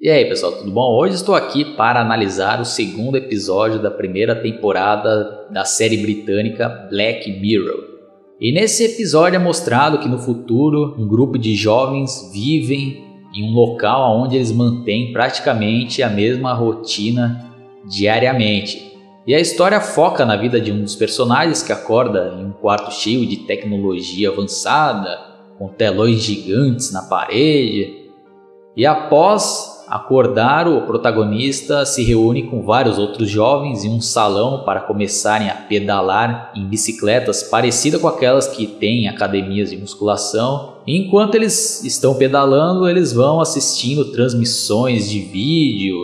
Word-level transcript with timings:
E 0.00 0.08
aí 0.08 0.26
pessoal, 0.26 0.52
tudo 0.52 0.70
bom? 0.70 0.96
Hoje 0.96 1.16
estou 1.16 1.34
aqui 1.34 1.64
para 1.74 2.00
analisar 2.00 2.60
o 2.60 2.64
segundo 2.64 3.16
episódio 3.16 3.82
da 3.82 3.90
primeira 3.90 4.32
temporada 4.32 5.48
da 5.50 5.64
série 5.64 5.96
britânica 5.96 6.68
Black 6.88 7.28
Mirror. 7.40 7.82
E 8.40 8.52
nesse 8.52 8.84
episódio 8.84 9.34
é 9.34 9.40
mostrado 9.40 9.98
que 9.98 10.08
no 10.08 10.20
futuro 10.20 10.94
um 10.96 11.08
grupo 11.08 11.36
de 11.36 11.56
jovens 11.56 12.30
vivem 12.32 13.02
em 13.34 13.50
um 13.50 13.52
local 13.52 14.20
onde 14.20 14.36
eles 14.36 14.52
mantêm 14.52 15.12
praticamente 15.12 16.00
a 16.00 16.08
mesma 16.08 16.54
rotina 16.54 17.52
diariamente. 17.84 18.96
E 19.26 19.34
a 19.34 19.40
história 19.40 19.80
foca 19.80 20.24
na 20.24 20.36
vida 20.36 20.60
de 20.60 20.70
um 20.70 20.80
dos 20.80 20.94
personagens 20.94 21.60
que 21.60 21.72
acorda 21.72 22.36
em 22.38 22.44
um 22.44 22.52
quarto 22.52 22.92
cheio 22.92 23.26
de 23.26 23.38
tecnologia 23.38 24.28
avançada, 24.28 25.18
com 25.58 25.66
telões 25.66 26.22
gigantes 26.22 26.92
na 26.92 27.02
parede. 27.02 28.06
E 28.76 28.86
após 28.86 29.77
acordar, 29.90 30.68
o 30.68 30.82
protagonista 30.82 31.84
se 31.86 32.04
reúne 32.04 32.44
com 32.44 32.62
vários 32.62 32.98
outros 32.98 33.28
jovens 33.28 33.84
em 33.84 33.90
um 33.90 34.00
salão 34.00 34.64
para 34.64 34.80
começarem 34.80 35.48
a 35.48 35.54
pedalar 35.54 36.52
em 36.54 36.66
bicicletas 36.66 37.42
parecidas 37.42 38.00
com 38.00 38.08
aquelas 38.08 38.46
que 38.46 38.66
tem 38.66 39.04
em 39.04 39.08
academias 39.08 39.70
de 39.70 39.76
musculação. 39.76 40.74
Enquanto 40.86 41.34
eles 41.34 41.84
estão 41.84 42.14
pedalando, 42.14 42.88
eles 42.88 43.12
vão 43.12 43.40
assistindo 43.40 44.12
transmissões 44.12 45.08
de 45.08 45.20
vídeo, 45.20 45.96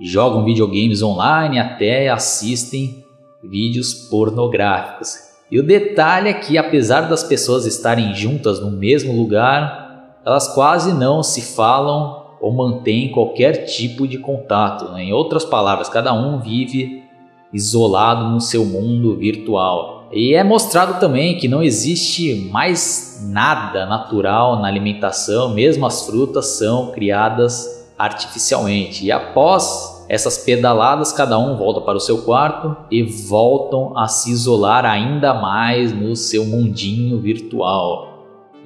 jogam 0.00 0.44
videogames 0.44 1.02
online, 1.02 1.58
até 1.58 2.08
assistem 2.08 3.04
vídeos 3.42 3.94
pornográficos. 3.94 5.14
E 5.50 5.60
o 5.60 5.62
detalhe 5.62 6.28
é 6.28 6.34
que, 6.34 6.58
apesar 6.58 7.02
das 7.02 7.22
pessoas 7.22 7.66
estarem 7.66 8.14
juntas 8.14 8.60
no 8.60 8.70
mesmo 8.70 9.12
lugar, 9.12 10.20
elas 10.24 10.48
quase 10.48 10.92
não 10.92 11.22
se 11.22 11.40
falam 11.40 12.25
ou 12.40 12.52
mantém 12.52 13.10
qualquer 13.10 13.64
tipo 13.64 14.06
de 14.06 14.18
contato. 14.18 14.92
Né? 14.92 15.04
Em 15.04 15.12
outras 15.12 15.44
palavras, 15.44 15.88
cada 15.88 16.12
um 16.12 16.38
vive 16.38 17.04
isolado 17.52 18.28
no 18.28 18.40
seu 18.40 18.64
mundo 18.64 19.16
virtual. 19.16 20.08
E 20.12 20.34
é 20.34 20.44
mostrado 20.44 21.00
também 21.00 21.36
que 21.36 21.48
não 21.48 21.62
existe 21.62 22.48
mais 22.52 23.26
nada 23.28 23.86
natural 23.86 24.60
na 24.60 24.68
alimentação, 24.68 25.52
mesmo 25.52 25.86
as 25.86 26.06
frutas 26.06 26.58
são 26.58 26.92
criadas 26.92 27.86
artificialmente. 27.98 29.04
E 29.04 29.10
após 29.10 30.04
essas 30.08 30.38
pedaladas, 30.38 31.12
cada 31.12 31.38
um 31.38 31.56
volta 31.56 31.80
para 31.80 31.96
o 31.96 32.00
seu 32.00 32.22
quarto 32.22 32.76
e 32.90 33.02
voltam 33.02 33.98
a 33.98 34.06
se 34.06 34.30
isolar 34.30 34.84
ainda 34.84 35.34
mais 35.34 35.92
no 35.92 36.14
seu 36.14 36.44
mundinho 36.44 37.20
virtual. 37.20 38.15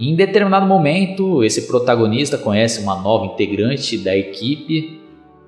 Em 0.00 0.14
determinado 0.14 0.64
momento, 0.64 1.44
esse 1.44 1.66
protagonista 1.66 2.38
conhece 2.38 2.82
uma 2.82 2.96
nova 2.96 3.26
integrante 3.26 3.98
da 3.98 4.16
equipe 4.16 4.98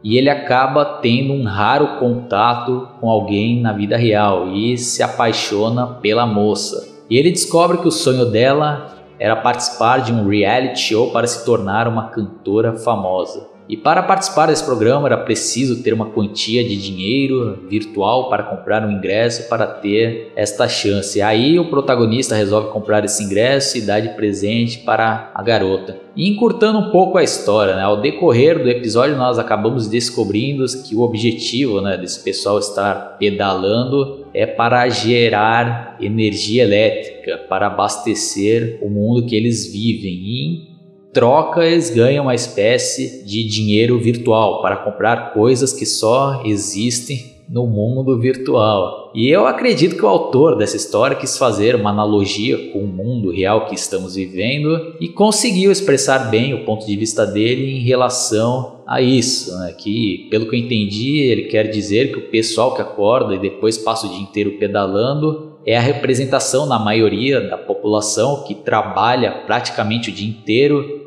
e 0.04 0.18
ele 0.18 0.28
acaba 0.28 0.84
tendo 0.84 1.32
um 1.32 1.42
raro 1.44 1.98
contato 1.98 2.86
com 3.00 3.08
alguém 3.08 3.62
na 3.62 3.72
vida 3.72 3.96
real 3.96 4.48
e 4.48 4.76
se 4.76 5.02
apaixona 5.02 5.86
pela 5.86 6.26
moça. 6.26 6.86
E 7.08 7.16
ele 7.16 7.30
descobre 7.30 7.78
que 7.78 7.88
o 7.88 7.90
sonho 7.90 8.26
dela 8.26 8.94
era 9.18 9.36
participar 9.36 10.02
de 10.02 10.12
um 10.12 10.28
reality 10.28 10.80
show 10.80 11.10
para 11.10 11.26
se 11.26 11.46
tornar 11.46 11.88
uma 11.88 12.10
cantora 12.10 12.74
famosa. 12.74 13.51
E 13.68 13.76
para 13.76 14.02
participar 14.02 14.46
desse 14.46 14.64
programa 14.64 15.08
era 15.08 15.16
preciso 15.16 15.82
ter 15.82 15.94
uma 15.94 16.06
quantia 16.06 16.62
de 16.62 16.76
dinheiro 16.76 17.58
virtual 17.68 18.28
para 18.28 18.42
comprar 18.42 18.86
um 18.86 18.90
ingresso 18.90 19.48
para 19.48 19.66
ter 19.66 20.32
esta 20.36 20.68
chance. 20.68 21.22
Aí 21.22 21.58
o 21.58 21.70
protagonista 21.70 22.34
resolve 22.34 22.70
comprar 22.70 23.04
esse 23.04 23.22
ingresso 23.22 23.78
e 23.78 23.82
dar 23.82 24.00
de 24.00 24.10
presente 24.10 24.78
para 24.78 25.30
a 25.34 25.42
garota. 25.42 25.96
E 26.14 26.28
encurtando 26.28 26.78
um 26.78 26.90
pouco 26.90 27.16
a 27.16 27.22
história, 27.22 27.74
né? 27.74 27.82
ao 27.82 28.00
decorrer 28.00 28.62
do 28.62 28.68
episódio 28.68 29.16
nós 29.16 29.38
acabamos 29.38 29.88
descobrindo 29.88 30.64
que 30.84 30.94
o 30.94 31.00
objetivo 31.00 31.80
né, 31.80 31.96
desse 31.96 32.22
pessoal 32.22 32.58
estar 32.58 33.16
pedalando 33.18 34.26
é 34.34 34.44
para 34.44 34.88
gerar 34.88 35.96
energia 36.00 36.64
elétrica, 36.64 37.38
para 37.48 37.68
abastecer 37.68 38.78
o 38.82 38.90
mundo 38.90 39.24
que 39.24 39.36
eles 39.36 39.72
vivem. 39.72 40.12
E 40.12 40.71
troca, 41.12 41.64
eles 41.64 41.90
ganham 41.90 42.24
uma 42.24 42.34
espécie 42.34 43.24
de 43.24 43.44
dinheiro 43.44 43.98
virtual 43.98 44.62
para 44.62 44.76
comprar 44.76 45.32
coisas 45.32 45.72
que 45.72 45.84
só 45.84 46.42
existem 46.44 47.32
no 47.52 47.66
mundo 47.66 48.18
virtual. 48.18 49.12
E 49.14 49.28
eu 49.28 49.46
acredito 49.46 49.94
que 49.94 50.04
o 50.04 50.08
autor 50.08 50.56
dessa 50.56 50.76
história 50.76 51.14
quis 51.14 51.36
fazer 51.36 51.74
uma 51.74 51.90
analogia 51.90 52.72
com 52.72 52.78
o 52.78 52.86
mundo 52.86 53.30
real 53.30 53.66
que 53.66 53.74
estamos 53.74 54.14
vivendo 54.14 54.96
e 54.98 55.08
conseguiu 55.08 55.70
expressar 55.70 56.30
bem 56.30 56.54
o 56.54 56.64
ponto 56.64 56.86
de 56.86 56.96
vista 56.96 57.26
dele 57.26 57.76
em 57.76 57.80
relação 57.80 58.80
a 58.86 59.02
isso, 59.02 59.54
né? 59.58 59.74
que 59.76 60.28
pelo 60.30 60.48
que 60.48 60.56
eu 60.56 60.60
entendi, 60.60 61.20
ele 61.20 61.42
quer 61.42 61.64
dizer 61.64 62.10
que 62.10 62.20
o 62.20 62.30
pessoal 62.30 62.74
que 62.74 62.80
acorda 62.80 63.34
e 63.34 63.38
depois 63.38 63.76
passa 63.76 64.06
o 64.06 64.10
dia 64.10 64.22
inteiro 64.22 64.52
pedalando 64.52 65.52
é 65.66 65.76
a 65.76 65.80
representação 65.80 66.64
na 66.64 66.78
maioria 66.78 67.40
da 67.40 67.58
população 67.58 68.44
que 68.44 68.54
trabalha 68.54 69.30
praticamente 69.46 70.08
o 70.08 70.12
dia 70.12 70.28
inteiro 70.28 71.01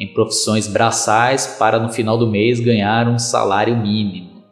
em 0.00 0.06
profissões 0.14 0.66
braçais 0.66 1.56
para 1.58 1.78
no 1.78 1.90
final 1.90 2.16
do 2.16 2.26
mês 2.26 2.58
ganhar 2.58 3.06
um 3.06 3.18
salário 3.18 3.76
mínimo. 3.76 4.42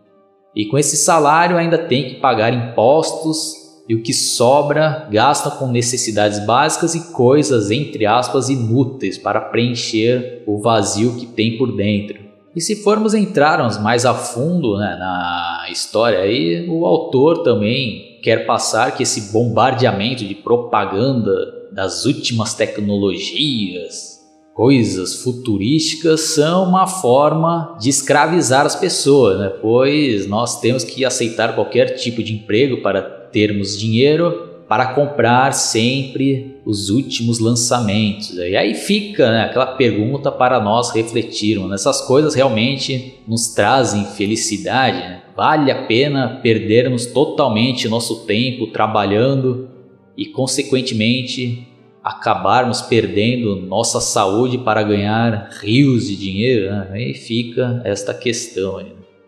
E 0.54 0.66
com 0.66 0.76
esse 0.76 0.94
salário 0.96 1.56
ainda 1.56 1.78
tem 1.78 2.06
que 2.06 2.16
pagar 2.16 2.52
impostos 2.52 3.54
e 3.88 3.94
o 3.94 4.02
que 4.02 4.12
sobra 4.12 5.08
gastam 5.10 5.52
com 5.52 5.68
necessidades 5.68 6.44
básicas 6.44 6.94
e 6.94 7.12
coisas 7.14 7.70
entre 7.70 8.04
aspas 8.04 8.50
inúteis 8.50 9.16
para 9.16 9.40
preencher 9.40 10.42
o 10.46 10.60
vazio 10.60 11.16
que 11.16 11.24
tem 11.24 11.56
por 11.56 11.74
dentro. 11.74 12.18
E 12.54 12.60
se 12.60 12.82
formos 12.82 13.14
entrarmos 13.14 13.78
mais 13.78 14.04
a 14.04 14.12
fundo 14.12 14.76
né, 14.76 14.96
na 14.98 15.68
história 15.70 16.18
aí, 16.18 16.68
o 16.68 16.84
autor 16.84 17.42
também 17.42 18.18
quer 18.22 18.44
passar 18.44 18.94
que 18.94 19.02
esse 19.02 19.32
bombardeamento 19.32 20.24
de 20.26 20.34
propaganda 20.34 21.32
das 21.72 22.04
últimas 22.04 22.52
tecnologias, 22.52 24.17
coisas 24.58 25.22
futurísticas 25.22 26.20
são 26.34 26.64
uma 26.64 26.84
forma 26.84 27.76
de 27.80 27.88
escravizar 27.88 28.66
as 28.66 28.74
pessoas, 28.74 29.38
né? 29.38 29.52
pois 29.62 30.26
nós 30.26 30.60
temos 30.60 30.82
que 30.82 31.04
aceitar 31.04 31.54
qualquer 31.54 31.94
tipo 31.94 32.20
de 32.24 32.32
emprego 32.32 32.82
para 32.82 33.00
termos 33.00 33.78
dinheiro 33.78 34.48
para 34.68 34.94
comprar 34.94 35.52
sempre 35.54 36.56
os 36.66 36.90
últimos 36.90 37.38
lançamentos. 37.38 38.34
E 38.34 38.56
aí 38.56 38.74
fica 38.74 39.30
né, 39.30 39.44
aquela 39.44 39.76
pergunta 39.76 40.32
para 40.32 40.58
nós 40.58 40.90
refletirmos: 40.90 41.70
essas 41.70 42.00
coisas 42.00 42.34
realmente 42.34 43.14
nos 43.28 43.54
trazem 43.54 44.06
felicidade? 44.06 44.98
Né? 44.98 45.22
Vale 45.36 45.70
a 45.70 45.86
pena 45.86 46.40
perdermos 46.42 47.06
totalmente 47.06 47.88
nosso 47.88 48.26
tempo 48.26 48.66
trabalhando 48.66 49.68
e, 50.16 50.26
consequentemente, 50.26 51.68
acabarmos 52.02 52.82
perdendo 52.82 53.56
nossa 53.56 54.00
saúde 54.00 54.58
para 54.58 54.82
ganhar 54.82 55.50
rios 55.60 56.06
de 56.06 56.16
dinheiro, 56.16 56.70
né? 56.70 56.88
aí 56.92 57.14
fica 57.14 57.80
esta 57.84 58.14
questão. 58.14 58.80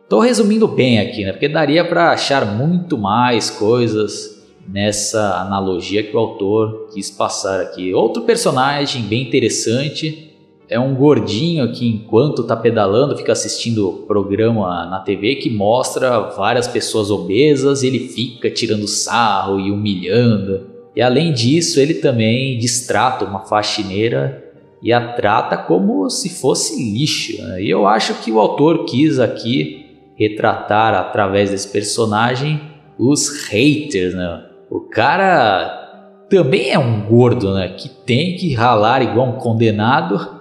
Estou 0.03 0.21
resumindo 0.21 0.67
bem 0.67 0.99
aqui, 0.99 1.25
né? 1.25 1.33
porque 1.33 1.49
daria 1.49 1.85
para 1.85 2.11
achar 2.11 2.45
muito 2.45 2.97
mais 2.97 3.51
coisas 3.51 4.41
nessa 4.67 5.41
analogia 5.41 6.03
que 6.03 6.15
o 6.15 6.19
autor 6.19 6.89
quis 6.93 7.11
passar 7.11 7.61
aqui. 7.61 7.93
Outro 7.93 8.23
personagem 8.23 9.03
bem 9.03 9.23
interessante 9.23 10.31
é 10.69 10.79
um 10.79 10.95
gordinho 10.95 11.73
que 11.73 11.87
enquanto 11.87 12.43
está 12.43 12.57
pedalando 12.57 13.17
fica 13.17 13.33
assistindo 13.33 14.05
programa 14.07 14.87
na 14.87 15.01
TV 15.01 15.35
que 15.35 15.51
mostra 15.51 16.21
várias 16.31 16.69
pessoas 16.69 17.11
obesas 17.11 17.83
e 17.83 17.89
ele 17.89 17.99
fica 17.99 18.49
tirando 18.49 18.87
sarro 18.87 19.59
e 19.59 19.73
humilhando. 19.73 20.80
E 20.95 21.03
além 21.03 21.33
disso, 21.33 21.79
ele 21.81 21.95
também 21.95 22.59
distrata 22.59 23.25
uma 23.25 23.41
faxineira 23.47 24.45
e 24.83 24.93
a 24.93 25.13
trata 25.13 25.57
como 25.57 26.09
se 26.09 26.29
fosse 26.29 26.83
lixo. 26.83 27.41
Né? 27.43 27.63
E 27.65 27.71
eu 27.71 27.87
acho 27.87 28.15
que 28.23 28.33
o 28.33 28.41
autor 28.41 28.85
quis 28.85 29.19
aqui 29.19 29.87
retratar 30.17 30.95
através 30.95 31.51
desse 31.51 31.69
personagem 31.69 32.61
os 32.99 33.47
haters, 33.49 34.15
né? 34.15 34.45
O 34.71 34.81
cara 34.81 36.27
também 36.29 36.71
é 36.71 36.79
um 36.79 37.07
gordo, 37.07 37.55
né? 37.55 37.69
Que 37.69 37.89
tem 37.89 38.37
que 38.37 38.53
ralar 38.53 39.03
igual 39.03 39.29
um 39.29 39.39
condenado 39.39 40.41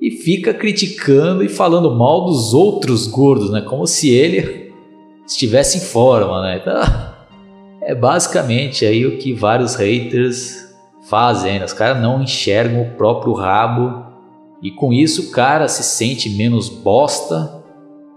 e 0.00 0.10
fica 0.10 0.52
criticando 0.52 1.42
e 1.42 1.48
falando 1.48 1.90
mal 1.94 2.26
dos 2.26 2.52
outros 2.52 3.06
gordos, 3.06 3.50
né? 3.50 3.62
Como 3.62 3.86
se 3.86 4.10
ele 4.10 4.72
estivesse 5.26 5.78
em 5.78 5.80
forma, 5.80 6.42
né? 6.42 6.60
Então, 6.60 6.74
é 7.86 7.94
basicamente 7.94 8.84
aí 8.84 9.06
o 9.06 9.16
que 9.16 9.32
vários 9.32 9.76
haters 9.76 10.74
fazem, 11.08 11.60
né? 11.60 11.64
os 11.64 11.72
caras 11.72 12.02
não 12.02 12.20
enxergam 12.20 12.82
o 12.82 12.96
próprio 12.96 13.32
rabo 13.32 14.04
e 14.60 14.72
com 14.72 14.92
isso 14.92 15.28
o 15.28 15.30
cara 15.30 15.68
se 15.68 15.84
sente 15.84 16.28
menos 16.30 16.68
bosta 16.68 17.62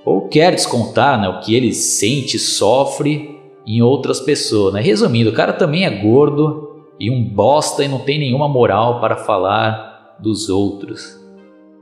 ou 0.04 0.28
quer 0.28 0.56
descontar 0.56 1.22
né, 1.22 1.30
o 1.30 1.40
que 1.40 1.54
ele 1.54 1.72
sente 1.72 2.38
e 2.38 2.40
sofre 2.40 3.38
em 3.64 3.80
outras 3.84 4.20
pessoas. 4.20 4.74
Né? 4.74 4.82
Resumindo, 4.82 5.30
o 5.30 5.34
cara 5.34 5.54
também 5.54 5.86
é 5.86 6.02
gordo 6.02 6.88
e 7.00 7.12
um 7.12 7.24
bosta 7.24 7.84
e 7.84 7.88
não 7.88 8.00
tem 8.00 8.18
nenhuma 8.18 8.50
moral 8.50 9.00
para 9.00 9.18
falar 9.18 10.18
dos 10.20 10.50
outros. 10.50 11.16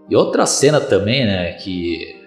E 0.09 0.15
outra 0.15 0.45
cena 0.45 0.81
também, 0.81 1.25
né, 1.25 1.53
que, 1.53 2.17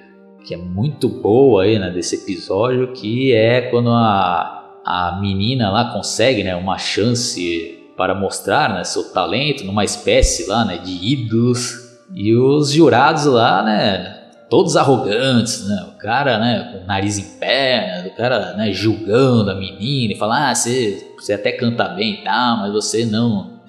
que 0.46 0.54
é 0.54 0.56
muito 0.56 1.06
boa 1.06 1.64
aí, 1.64 1.78
né, 1.78 1.90
desse 1.90 2.14
episódio, 2.16 2.92
que 2.94 3.34
é 3.34 3.60
quando 3.62 3.90
a, 3.90 4.59
a 4.84 5.18
menina 5.20 5.70
lá 5.70 5.92
consegue, 5.92 6.42
né, 6.42 6.54
uma 6.56 6.78
chance 6.78 7.78
para 7.96 8.14
mostrar, 8.14 8.74
né, 8.74 8.84
seu 8.84 9.12
talento 9.12 9.64
numa 9.64 9.84
espécie 9.84 10.46
lá, 10.46 10.64
né, 10.64 10.78
de 10.78 10.90
ídolos 10.90 11.74
e 12.14 12.34
os 12.34 12.72
jurados 12.72 13.26
lá, 13.26 13.62
né, 13.62 14.20
todos 14.48 14.76
arrogantes, 14.76 15.68
né, 15.68 15.88
o 15.94 15.98
cara, 15.98 16.38
né, 16.38 16.70
com 16.72 16.84
o 16.84 16.86
nariz 16.86 17.18
em 17.18 17.38
pé, 17.38 18.10
o 18.12 18.16
cara, 18.16 18.54
né, 18.54 18.72
julgando 18.72 19.50
a 19.50 19.54
menina 19.54 20.12
e 20.12 20.16
fala, 20.16 20.50
ah, 20.50 20.54
você, 20.54 21.12
você 21.16 21.34
até 21.34 21.52
canta 21.52 21.88
bem 21.88 22.14
e 22.14 22.24
tal, 22.24 22.58
mas 22.58 22.72
você 22.72 23.04
não 23.04 23.60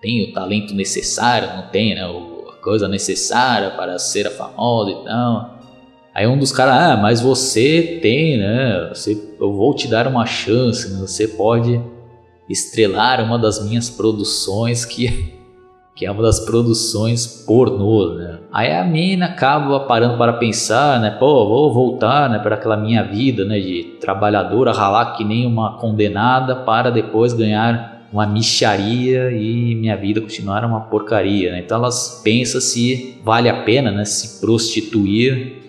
tem 0.00 0.22
o 0.22 0.32
talento 0.32 0.74
necessário, 0.74 1.48
não 1.56 1.66
tem, 1.68 1.94
né, 1.94 2.02
a 2.02 2.62
coisa 2.62 2.88
necessária 2.88 3.70
para 3.70 3.98
ser 3.98 4.30
famosa 4.30 4.90
e 4.90 5.04
tal. 5.04 5.53
Aí 6.14 6.28
um 6.28 6.38
dos 6.38 6.52
caras, 6.52 6.74
ah, 6.74 6.96
mas 6.96 7.20
você 7.20 7.98
tem, 8.00 8.38
né? 8.38 8.88
Você, 8.94 9.20
eu 9.40 9.52
vou 9.52 9.74
te 9.74 9.88
dar 9.88 10.06
uma 10.06 10.24
chance, 10.24 10.92
né? 10.92 11.00
você 11.00 11.26
pode 11.26 11.80
estrelar 12.48 13.20
uma 13.24 13.36
das 13.36 13.64
minhas 13.64 13.90
produções 13.90 14.84
que, 14.84 15.34
que 15.96 16.06
é 16.06 16.10
uma 16.12 16.22
das 16.22 16.38
produções 16.38 17.26
pornô, 17.44 18.14
né? 18.14 18.38
Aí 18.52 18.72
a 18.72 18.84
mina 18.84 19.26
acaba 19.26 19.80
parando 19.80 20.16
para 20.16 20.34
pensar, 20.34 21.00
né? 21.00 21.10
Pô, 21.10 21.48
vou 21.48 21.74
voltar, 21.74 22.30
né, 22.30 22.38
para 22.38 22.54
aquela 22.54 22.76
minha 22.76 23.02
vida, 23.02 23.44
né, 23.44 23.58
de 23.58 23.96
trabalhadora, 24.00 24.70
ralar 24.70 25.16
que 25.16 25.24
nem 25.24 25.44
uma 25.44 25.78
condenada 25.78 26.54
para 26.54 26.90
depois 26.90 27.32
ganhar 27.32 28.06
uma 28.12 28.24
micharia 28.24 29.32
e 29.32 29.74
minha 29.74 29.96
vida 29.96 30.20
continuar 30.20 30.64
uma 30.64 30.82
porcaria, 30.82 31.50
né? 31.50 31.58
Então 31.58 31.78
elas 31.78 32.20
pensam 32.22 32.60
se 32.60 33.18
vale 33.24 33.48
a 33.48 33.64
pena, 33.64 33.90
né, 33.90 34.04
se 34.04 34.40
prostituir 34.40 35.63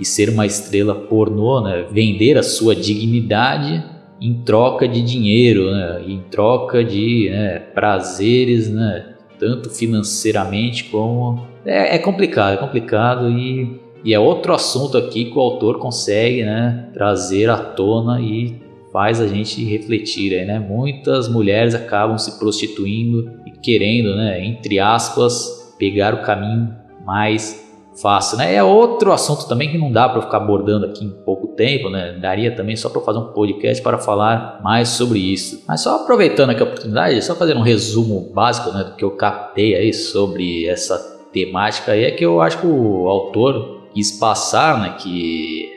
e 0.00 0.04
ser 0.04 0.30
uma 0.30 0.46
estrela 0.46 0.94
pornô, 0.94 1.60
né? 1.60 1.84
vender 1.90 2.38
a 2.38 2.42
sua 2.42 2.74
dignidade 2.74 3.84
em 4.20 4.42
troca 4.42 4.88
de 4.88 5.02
dinheiro, 5.02 5.70
né? 5.70 6.02
em 6.06 6.20
troca 6.30 6.82
de 6.82 7.28
né, 7.30 7.58
prazeres, 7.74 8.70
né? 8.70 9.14
tanto 9.38 9.70
financeiramente 9.70 10.84
como. 10.84 11.48
É, 11.64 11.96
é, 11.96 11.98
complicado, 11.98 12.54
é 12.54 12.56
complicado 12.56 13.28
e, 13.30 13.80
e 14.04 14.14
é 14.14 14.18
outro 14.18 14.54
assunto 14.54 14.96
aqui 14.96 15.26
que 15.26 15.36
o 15.36 15.40
autor 15.40 15.78
consegue 15.78 16.42
né, 16.42 16.88
trazer 16.94 17.50
à 17.50 17.58
tona 17.58 18.20
e 18.20 18.60
faz 18.92 19.20
a 19.20 19.26
gente 19.26 19.62
refletir. 19.64 20.38
Aí, 20.38 20.44
né? 20.44 20.58
Muitas 20.58 21.28
mulheres 21.28 21.74
acabam 21.74 22.18
se 22.18 22.38
prostituindo 22.38 23.30
e 23.46 23.50
querendo, 23.50 24.16
né, 24.16 24.44
entre 24.44 24.78
aspas, 24.78 25.74
pegar 25.78 26.14
o 26.14 26.22
caminho 26.22 26.74
mais 27.04 27.69
fácil, 27.94 28.38
né? 28.38 28.54
É 28.54 28.62
outro 28.62 29.12
assunto 29.12 29.46
também 29.48 29.70
que 29.70 29.78
não 29.78 29.90
dá 29.90 30.08
para 30.08 30.22
ficar 30.22 30.38
abordando 30.38 30.86
aqui 30.86 31.04
em 31.04 31.10
pouco 31.10 31.48
tempo, 31.48 31.90
né? 31.90 32.18
Daria 32.20 32.54
também 32.54 32.76
só 32.76 32.88
para 32.88 33.00
fazer 33.00 33.18
um 33.18 33.32
podcast 33.32 33.82
para 33.82 33.98
falar 33.98 34.60
mais 34.62 34.90
sobre 34.90 35.18
isso. 35.18 35.64
Mas 35.66 35.82
só 35.82 35.96
aproveitando 35.96 36.50
aqui 36.50 36.62
a 36.62 36.66
oportunidade, 36.66 37.22
só 37.22 37.34
fazer 37.34 37.56
um 37.56 37.62
resumo 37.62 38.30
básico, 38.32 38.70
né, 38.70 38.84
do 38.84 38.94
que 38.94 39.04
eu 39.04 39.12
captei 39.12 39.74
aí 39.74 39.92
sobre 39.92 40.66
essa 40.66 40.98
temática 41.32 41.92
aí 41.92 42.04
é 42.04 42.10
que 42.10 42.24
eu 42.24 42.40
acho 42.40 42.58
que 42.58 42.66
o 42.66 43.08
autor 43.08 43.82
quis 43.94 44.18
passar, 44.18 44.80
né, 44.80 44.96
que 44.98 45.68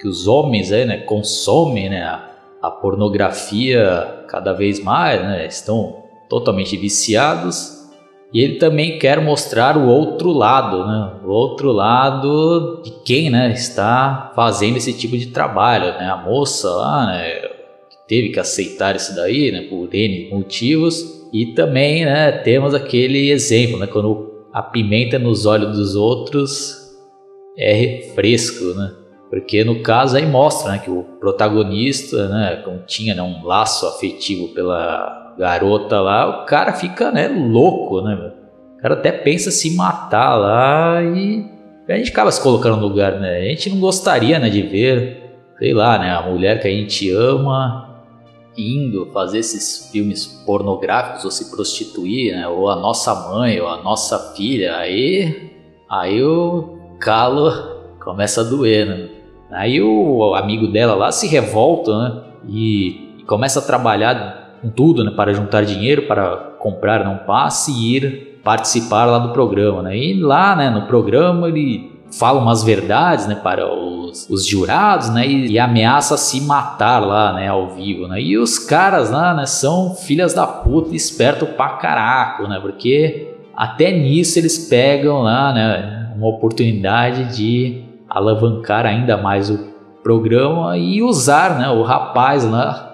que 0.00 0.08
os 0.08 0.26
homens 0.26 0.72
aí, 0.72 0.86
né, 0.86 0.96
consomem, 0.98 1.90
né, 1.90 2.02
a, 2.02 2.30
a 2.62 2.70
pornografia 2.70 4.24
cada 4.28 4.54
vez 4.54 4.82
mais, 4.82 5.20
né? 5.20 5.46
Estão 5.46 6.04
totalmente 6.26 6.74
viciados 6.76 7.79
e 8.32 8.40
ele 8.40 8.56
também 8.56 8.98
quer 8.98 9.20
mostrar 9.20 9.76
o 9.76 9.88
outro 9.88 10.30
lado, 10.30 10.86
né? 10.86 11.14
O 11.24 11.30
outro 11.30 11.72
lado 11.72 12.80
de 12.84 12.92
quem, 13.04 13.28
né, 13.28 13.52
está 13.52 14.32
fazendo 14.36 14.76
esse 14.76 14.92
tipo 14.92 15.18
de 15.18 15.26
trabalho, 15.26 15.86
né? 15.98 16.08
A 16.08 16.16
moça 16.16 16.70
lá, 16.70 17.06
né, 17.06 17.42
teve 18.06 18.28
que 18.28 18.38
aceitar 18.38 18.94
isso 18.94 19.14
daí, 19.16 19.50
né, 19.50 19.62
por 19.62 19.92
N 19.92 20.30
motivos. 20.30 21.28
E 21.32 21.54
também, 21.54 22.04
né, 22.04 22.30
temos 22.30 22.72
aquele 22.72 23.30
exemplo, 23.30 23.78
né, 23.78 23.86
quando 23.88 24.30
a 24.52 24.62
pimenta 24.62 25.18
nos 25.18 25.44
olhos 25.44 25.76
dos 25.76 25.96
outros 25.96 26.76
é 27.56 27.72
refresco, 27.72 28.64
né? 28.74 28.92
Porque 29.28 29.62
no 29.62 29.80
caso 29.80 30.16
aí 30.16 30.26
mostra, 30.26 30.72
né, 30.72 30.78
que 30.78 30.90
o 30.90 31.04
protagonista, 31.20 32.28
né, 32.28 32.62
como 32.64 32.80
tinha 32.86 33.14
né, 33.14 33.22
um 33.22 33.44
laço 33.44 33.86
afetivo 33.86 34.48
pela 34.48 35.19
garota 35.38 36.00
lá, 36.00 36.42
o 36.42 36.46
cara 36.46 36.72
fica, 36.72 37.10
né, 37.10 37.28
louco, 37.28 38.02
né? 38.02 38.32
O 38.78 38.82
cara 38.82 38.94
até 38.94 39.12
pensa 39.12 39.50
se 39.50 39.74
matar 39.76 40.36
lá 40.36 41.02
e 41.02 41.44
a 41.88 41.96
gente 41.96 42.10
acaba 42.12 42.30
se 42.30 42.40
colocando 42.40 42.76
no 42.76 42.86
lugar, 42.86 43.18
né? 43.18 43.38
A 43.38 43.44
gente 43.44 43.70
não 43.70 43.80
gostaria, 43.80 44.38
né, 44.38 44.48
de 44.48 44.62
ver, 44.62 45.38
sei 45.58 45.72
lá, 45.72 45.98
né, 45.98 46.10
a 46.14 46.22
mulher 46.22 46.60
que 46.60 46.68
a 46.68 46.70
gente 46.70 47.10
ama 47.10 47.90
indo 48.56 49.06
fazer 49.12 49.38
esses 49.38 49.90
filmes 49.90 50.26
pornográficos 50.44 51.24
ou 51.24 51.30
se 51.30 51.50
prostituir, 51.50 52.34
né? 52.34 52.46
Ou 52.48 52.68
a 52.68 52.76
nossa 52.76 53.14
mãe 53.30 53.60
ou 53.60 53.68
a 53.68 53.82
nossa 53.82 54.34
filha, 54.34 54.76
aí 54.76 55.50
aí 55.88 56.22
o 56.22 56.78
calo 56.98 57.50
começa 58.02 58.40
a 58.40 58.44
doer, 58.44 58.86
né? 58.86 59.08
Aí 59.50 59.82
o 59.82 60.34
amigo 60.34 60.68
dela 60.68 60.94
lá 60.94 61.10
se 61.10 61.26
revolta, 61.26 61.96
né? 61.98 62.22
E, 62.48 63.16
e 63.18 63.24
começa 63.24 63.58
a 63.58 63.62
trabalhar 63.62 64.49
com 64.60 64.70
tudo, 64.70 65.04
né, 65.04 65.10
para 65.10 65.32
juntar 65.32 65.64
dinheiro 65.64 66.02
para 66.02 66.36
comprar 66.58 67.04
não 67.04 67.18
passe 67.18 67.72
e 67.72 67.96
ir 67.96 68.40
participar 68.44 69.04
lá 69.04 69.18
do 69.18 69.32
programa, 69.32 69.82
né? 69.82 69.96
E 69.96 70.20
lá, 70.20 70.56
né, 70.56 70.70
no 70.70 70.86
programa 70.86 71.48
ele 71.48 71.90
fala 72.18 72.40
umas 72.40 72.64
verdades, 72.64 73.26
né, 73.26 73.36
para 73.36 73.70
os, 73.72 74.28
os 74.28 74.46
jurados, 74.46 75.10
né, 75.10 75.26
e, 75.26 75.52
e, 75.52 75.58
ameaça 75.58 76.16
se 76.16 76.40
matar 76.40 76.98
lá, 76.98 77.32
né, 77.34 77.48
ao 77.48 77.70
vivo, 77.70 78.08
né? 78.08 78.20
E 78.20 78.36
os 78.36 78.58
caras 78.58 79.10
lá, 79.10 79.34
né, 79.34 79.46
são 79.46 79.94
filhas 79.94 80.34
da 80.34 80.46
puta, 80.46 80.94
esperto 80.94 81.46
pra 81.46 81.70
caraco, 81.70 82.48
né? 82.48 82.58
Porque 82.60 83.34
até 83.56 83.92
nisso 83.92 84.38
eles 84.38 84.68
pegam 84.68 85.22
lá, 85.22 85.52
né, 85.52 86.12
uma 86.16 86.28
oportunidade 86.28 87.36
de 87.36 87.84
alavancar 88.08 88.86
ainda 88.86 89.16
mais 89.16 89.50
o 89.50 89.70
programa 90.02 90.76
e 90.76 91.02
usar, 91.02 91.58
né, 91.58 91.68
o 91.68 91.82
rapaz 91.82 92.44
lá 92.44 92.89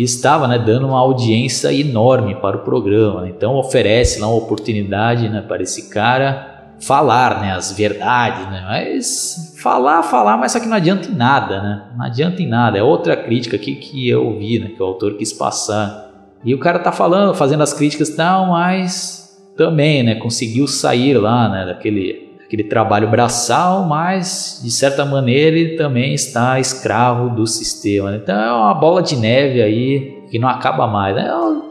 que 0.00 0.04
estava 0.04 0.48
né, 0.48 0.58
dando 0.58 0.86
uma 0.86 0.98
audiência 0.98 1.70
enorme 1.70 2.34
para 2.34 2.56
o 2.56 2.60
programa. 2.60 3.20
Né? 3.20 3.32
Então 3.36 3.56
oferece 3.56 4.18
lá 4.18 4.28
uma 4.28 4.36
oportunidade 4.36 5.28
né, 5.28 5.42
para 5.46 5.62
esse 5.62 5.90
cara 5.90 6.72
falar 6.80 7.42
né, 7.42 7.52
as 7.52 7.72
verdades, 7.72 8.50
né? 8.50 8.64
mas 8.66 9.54
falar, 9.62 10.02
falar, 10.02 10.38
mas 10.38 10.52
só 10.52 10.60
que 10.60 10.66
não 10.66 10.76
adianta 10.76 11.06
em 11.06 11.14
nada, 11.14 11.60
né? 11.60 11.82
não 11.94 12.06
adianta 12.06 12.40
em 12.40 12.48
nada. 12.48 12.78
É 12.78 12.82
outra 12.82 13.14
crítica 13.14 13.56
aqui 13.56 13.74
que 13.74 14.08
eu 14.08 14.38
vi, 14.38 14.58
né, 14.58 14.68
que 14.68 14.82
o 14.82 14.86
autor 14.86 15.18
quis 15.18 15.34
passar. 15.34 16.08
E 16.42 16.54
o 16.54 16.58
cara 16.58 16.78
tá 16.78 16.90
falando, 16.90 17.34
fazendo 17.34 17.62
as 17.62 17.74
críticas 17.74 18.08
e 18.08 18.16
tal, 18.16 18.46
mas 18.46 19.38
também 19.54 20.02
né, 20.02 20.14
conseguiu 20.14 20.66
sair 20.66 21.18
lá 21.18 21.46
né, 21.50 21.66
daquele 21.66 22.29
aquele 22.50 22.64
trabalho 22.64 23.08
braçal, 23.08 23.86
mas 23.86 24.60
de 24.60 24.72
certa 24.72 25.04
maneira 25.04 25.56
ele 25.56 25.76
também 25.76 26.12
está 26.12 26.58
escravo 26.58 27.30
do 27.30 27.46
sistema. 27.46 28.16
Então 28.16 28.34
é 28.34 28.52
uma 28.52 28.74
bola 28.74 29.00
de 29.00 29.14
neve 29.14 29.62
aí 29.62 30.24
que 30.28 30.36
não 30.36 30.48
acaba 30.48 30.88
mais. 30.88 31.16
É 31.16 31.32
um, 31.32 31.62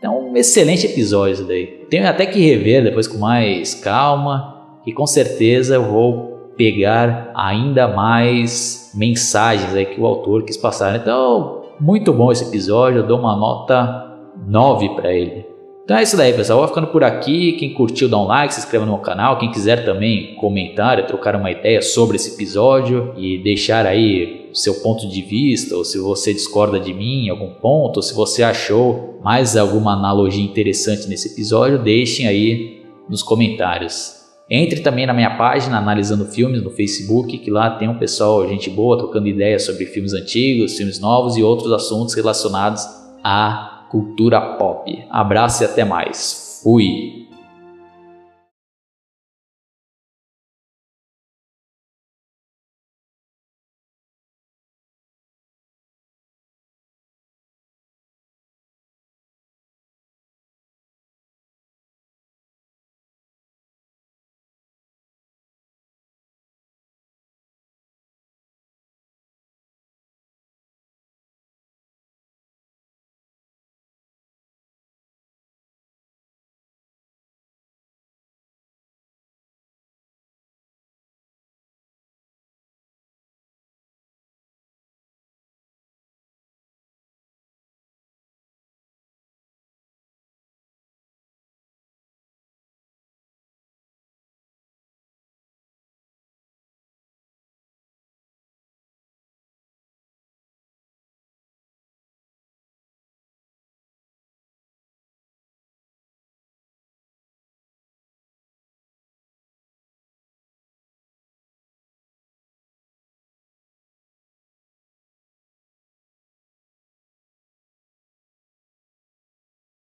é 0.00 0.08
um 0.08 0.36
excelente 0.36 0.86
episódio 0.86 1.32
isso 1.32 1.44
daí. 1.44 1.66
Tenho 1.90 2.08
até 2.08 2.26
que 2.26 2.38
rever 2.38 2.84
depois 2.84 3.08
com 3.08 3.18
mais 3.18 3.74
calma 3.74 4.78
e 4.86 4.92
com 4.92 5.04
certeza 5.04 5.74
eu 5.74 5.82
vou 5.82 6.52
pegar 6.56 7.32
ainda 7.34 7.88
mais 7.88 8.92
mensagens 8.94 9.74
aí 9.74 9.84
que 9.84 10.00
o 10.00 10.06
autor 10.06 10.44
quis 10.44 10.56
passar. 10.56 10.94
Então, 10.94 11.62
muito 11.80 12.12
bom 12.12 12.30
esse 12.30 12.44
episódio, 12.44 13.00
eu 13.00 13.06
dou 13.06 13.18
uma 13.18 13.34
nota 13.34 14.16
9 14.46 14.90
para 14.90 15.12
ele. 15.12 15.49
Então 15.84 15.96
é 15.96 16.02
isso 16.02 16.16
daí, 16.16 16.32
pessoal. 16.32 16.60
Vou 16.60 16.68
ficando 16.68 16.86
por 16.86 17.02
aqui. 17.02 17.52
Quem 17.52 17.74
curtiu, 17.74 18.08
dá 18.08 18.18
um 18.18 18.26
like, 18.26 18.54
se 18.54 18.60
inscreva 18.60 18.86
no 18.86 18.92
meu 18.92 19.00
canal. 19.00 19.38
Quem 19.38 19.50
quiser 19.50 19.84
também 19.84 20.34
comentar, 20.36 21.04
trocar 21.06 21.34
uma 21.34 21.50
ideia 21.50 21.82
sobre 21.82 22.16
esse 22.16 22.34
episódio 22.34 23.12
e 23.16 23.38
deixar 23.38 23.86
aí 23.86 24.48
seu 24.52 24.74
ponto 24.82 25.08
de 25.08 25.22
vista, 25.22 25.76
ou 25.76 25.84
se 25.84 25.98
você 25.98 26.32
discorda 26.32 26.80
de 26.80 26.92
mim 26.92 27.26
em 27.26 27.28
algum 27.28 27.50
ponto, 27.54 27.98
ou 27.98 28.02
se 28.02 28.14
você 28.14 28.42
achou 28.42 29.20
mais 29.22 29.56
alguma 29.56 29.92
analogia 29.92 30.44
interessante 30.44 31.08
nesse 31.08 31.32
episódio, 31.32 31.78
deixem 31.78 32.26
aí 32.26 32.82
nos 33.08 33.22
comentários. 33.22 34.18
Entre 34.48 34.80
também 34.80 35.06
na 35.06 35.14
minha 35.14 35.36
página 35.36 35.78
Analisando 35.78 36.26
Filmes 36.26 36.62
no 36.62 36.70
Facebook, 36.70 37.38
que 37.38 37.50
lá 37.50 37.70
tem 37.70 37.88
um 37.88 37.98
pessoal, 37.98 38.48
gente 38.48 38.68
boa, 38.68 38.98
trocando 38.98 39.28
ideias 39.28 39.64
sobre 39.64 39.86
filmes 39.86 40.12
antigos, 40.12 40.76
filmes 40.76 40.98
novos 40.98 41.36
e 41.36 41.42
outros 41.42 41.72
assuntos 41.72 42.14
relacionados 42.14 42.84
a 43.22 43.69
cultura 43.90 44.40
pop. 44.56 45.04
Abraço 45.10 45.64
e 45.64 45.66
até 45.66 45.84
mais. 45.84 46.60
Fui! 46.62 47.19